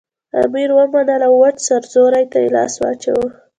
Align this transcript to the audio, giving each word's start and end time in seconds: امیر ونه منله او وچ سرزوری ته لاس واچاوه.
امیر 0.43 0.69
ونه 0.75 0.85
منله 0.93 1.27
او 1.29 1.35
وچ 1.41 1.57
سرزوری 1.67 2.25
ته 2.31 2.39
لاس 2.55 2.73
واچاوه. 2.81 3.29